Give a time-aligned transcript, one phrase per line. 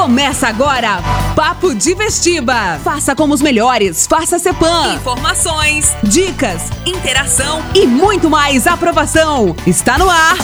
[0.00, 1.02] Começa agora,
[1.34, 2.78] Papo de Vestiba.
[2.84, 4.94] Faça como os melhores, faça Cepan.
[4.94, 7.60] Informações, Dicas interação.
[7.74, 9.56] e muito mais aprovação.
[9.66, 10.36] Está no ar,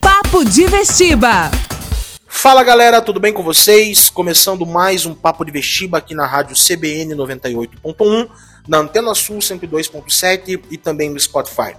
[0.00, 1.50] Papo de Vestiba.
[2.28, 4.08] Fala galera, tudo bem com vocês?
[4.08, 8.28] Começando mais um Papo de Vestiba aqui na rádio CBN 98.1,
[8.68, 11.74] na Antena Sul 102.7 e também no Spotify.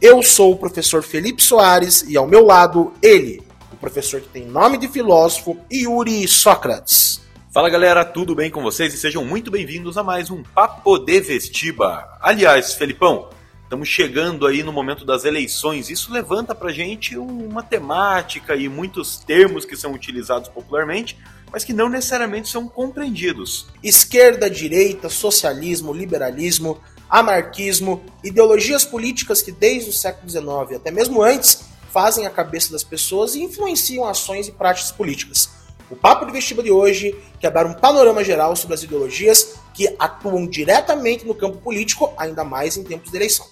[0.00, 3.42] Eu sou o professor Felipe Soares e ao meu lado ele,
[3.82, 7.20] professor que tem nome de filósofo, Yuri Sócrates.
[7.52, 8.94] Fala galera, tudo bem com vocês?
[8.94, 12.16] E sejam muito bem-vindos a mais um Papo de Vestiba.
[12.20, 13.28] Aliás, Felipão,
[13.64, 15.90] estamos chegando aí no momento das eleições.
[15.90, 21.18] Isso levanta pra gente uma temática e muitos termos que são utilizados popularmente,
[21.50, 23.66] mas que não necessariamente são compreendidos.
[23.82, 26.80] Esquerda, direita, socialismo, liberalismo,
[27.10, 32.82] anarquismo, ideologias políticas que desde o século XIX, até mesmo antes, fazem a cabeça das
[32.82, 35.50] pessoas e influenciam ações e práticas políticas.
[35.90, 39.94] O Papo de Vestiba de hoje quer dar um panorama geral sobre as ideologias que
[39.98, 43.46] atuam diretamente no campo político, ainda mais em tempos de eleição.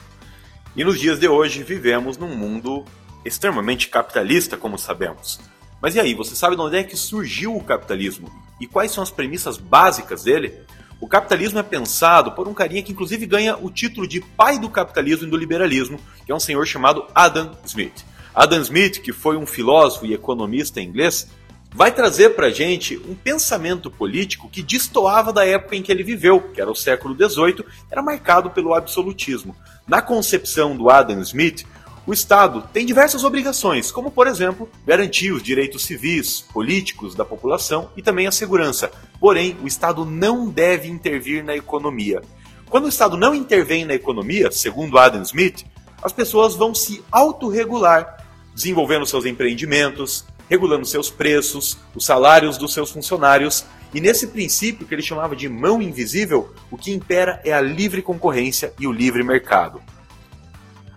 [0.74, 2.84] E nos dias de hoje vivemos num mundo
[3.26, 5.38] extremamente capitalista, como sabemos.
[5.82, 8.30] Mas e aí, você sabe de onde é que surgiu o capitalismo?
[8.58, 10.60] E quais são as premissas básicas dele?
[10.98, 14.70] O capitalismo é pensado por um carinha que inclusive ganha o título de pai do
[14.70, 18.04] capitalismo e do liberalismo, que é um senhor chamado Adam Smith.
[18.34, 21.28] Adam Smith, que foi um filósofo e economista inglês,
[21.72, 26.40] vai trazer pra gente um pensamento político que destoava da época em que ele viveu,
[26.40, 29.54] que era o século XVIII, era marcado pelo absolutismo.
[29.86, 31.64] Na concepção do Adam Smith,
[32.06, 37.90] o Estado tem diversas obrigações, como, por exemplo, garantir os direitos civis, políticos da população
[37.96, 38.90] e também a segurança.
[39.20, 42.22] Porém, o Estado não deve intervir na economia.
[42.68, 45.64] Quando o Estado não intervém na economia, segundo Adam Smith,
[46.02, 48.19] as pessoas vão se autorregular,
[48.54, 53.64] desenvolvendo seus empreendimentos, regulando seus preços, os salários dos seus funcionários.
[53.94, 58.02] E nesse princípio que ele chamava de mão invisível, o que impera é a livre
[58.02, 59.80] concorrência e o livre mercado.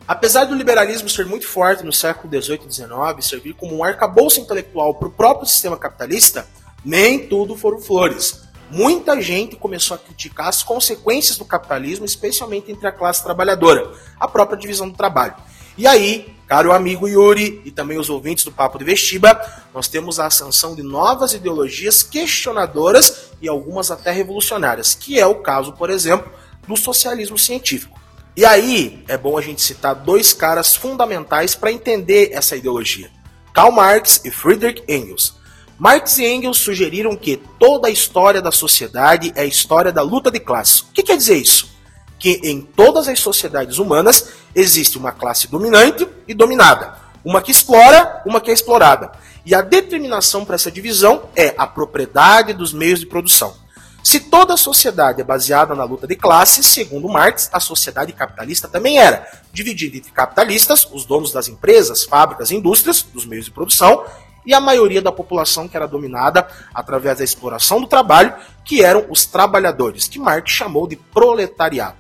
[0.07, 2.89] Apesar do liberalismo ser muito forte no século XVIII e XIX,
[3.21, 6.45] servir como um arcabouço intelectual para o próprio sistema capitalista,
[6.83, 8.43] nem tudo foram flores.
[8.69, 14.27] Muita gente começou a criticar as consequências do capitalismo, especialmente entre a classe trabalhadora, a
[14.27, 15.35] própria divisão do trabalho.
[15.77, 19.39] E aí, caro amigo Yuri e também os ouvintes do Papo de Vestiba,
[19.73, 25.35] nós temos a ascensão de novas ideologias questionadoras e algumas até revolucionárias, que é o
[25.35, 26.31] caso, por exemplo,
[26.67, 27.99] do socialismo científico.
[28.35, 33.11] E aí, é bom a gente citar dois caras fundamentais para entender essa ideologia:
[33.53, 35.35] Karl Marx e Friedrich Engels.
[35.77, 40.31] Marx e Engels sugeriram que toda a história da sociedade é a história da luta
[40.31, 40.81] de classes.
[40.81, 41.69] O que quer dizer isso?
[42.17, 48.21] Que em todas as sociedades humanas existe uma classe dominante e dominada, uma que explora,
[48.25, 49.11] uma que é explorada.
[49.45, 53.55] E a determinação para essa divisão é a propriedade dos meios de produção.
[54.03, 58.67] Se toda a sociedade é baseada na luta de classes, segundo Marx, a sociedade capitalista
[58.67, 63.51] também era, dividida entre capitalistas, os donos das empresas, fábricas e indústrias, dos meios de
[63.51, 64.03] produção,
[64.45, 68.33] e a maioria da população que era dominada através da exploração do trabalho,
[68.65, 71.95] que eram os trabalhadores, que Marx chamou de proletariado.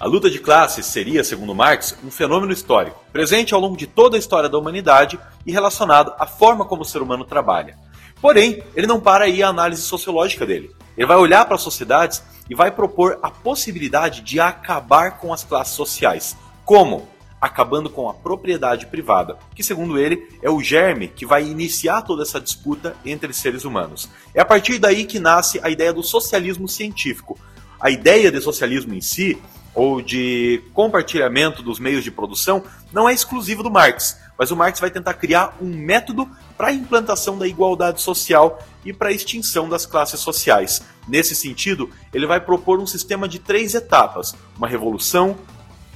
[0.00, 4.16] A luta de classes seria, segundo Marx, um fenômeno histórico, presente ao longo de toda
[4.16, 7.76] a história da humanidade e relacionado à forma como o ser humano trabalha.
[8.20, 10.70] Porém, ele não para aí a análise sociológica dele.
[10.96, 15.42] Ele vai olhar para as sociedades e vai propor a possibilidade de acabar com as
[15.42, 16.36] classes sociais.
[16.64, 17.08] Como?
[17.40, 22.22] Acabando com a propriedade privada, que, segundo ele, é o germe que vai iniciar toda
[22.22, 24.08] essa disputa entre seres humanos.
[24.32, 27.36] É a partir daí que nasce a ideia do socialismo científico.
[27.80, 29.40] A ideia de socialismo em si,
[29.78, 34.80] ou de compartilhamento dos meios de produção, não é exclusivo do Marx, mas o Marx
[34.80, 39.68] vai tentar criar um método para a implantação da igualdade social e para a extinção
[39.68, 40.82] das classes sociais.
[41.06, 45.36] Nesse sentido, ele vai propor um sistema de três etapas: uma revolução,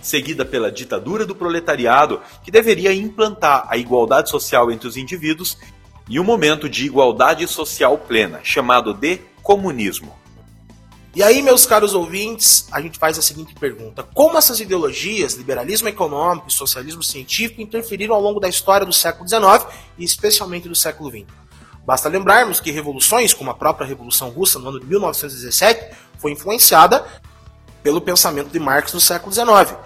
[0.01, 5.59] seguida pela ditadura do proletariado, que deveria implantar a igualdade social entre os indivíduos,
[6.09, 10.22] e um momento de igualdade social plena, chamado de comunismo.
[11.15, 15.89] E aí, meus caros ouvintes, a gente faz a seguinte pergunta: Como essas ideologias, liberalismo
[15.89, 19.67] econômico e socialismo científico, interferiram ao longo da história do século XIX
[19.99, 21.27] e especialmente do século XX?
[21.85, 27.05] Basta lembrarmos que revoluções, como a própria Revolução Russa no ano de 1917, foi influenciada
[27.83, 29.77] pelo pensamento de Marx no século XIX.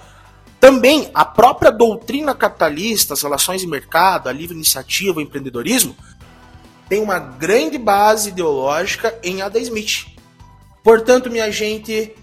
[0.61, 5.97] Também a própria doutrina capitalista, as relações de mercado, a livre iniciativa, o empreendedorismo,
[6.89, 10.16] tem uma grande base ideológica em Adam Smith.
[10.87, 12.15] Portanto, minha gente,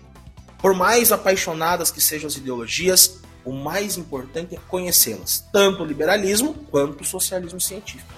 [0.60, 6.54] por mais apaixonadas que sejam as ideologias, o mais importante é conhecê-las, tanto o liberalismo
[6.72, 8.14] quanto o socialismo científico.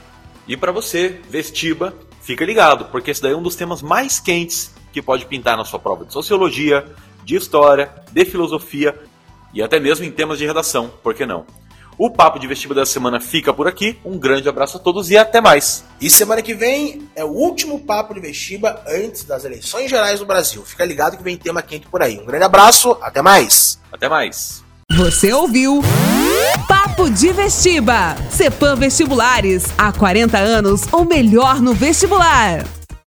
[0.47, 4.71] E para você, Vestiba, fica ligado, porque esse daí é um dos temas mais quentes
[4.93, 6.85] que pode pintar na sua prova de sociologia,
[7.23, 8.95] de história, de filosofia
[9.51, 11.43] e até mesmo em temas de redação, por que não?
[11.97, 13.97] O Papo de Vestibular da semana fica por aqui.
[14.03, 15.85] Um grande abraço a todos e até mais.
[16.01, 20.25] E semana que vem é o último Papo de Vestiba antes das eleições gerais do
[20.25, 20.63] Brasil.
[20.65, 22.19] Fica ligado que vem tema quente por aí.
[22.19, 23.79] Um grande abraço, até mais.
[23.91, 24.61] Até mais.
[24.91, 25.81] Você ouviu
[26.67, 28.15] Papo de Vestiba.
[28.29, 29.65] Cepam Vestibulares.
[29.77, 32.65] Há 40 anos, ou melhor no vestibular.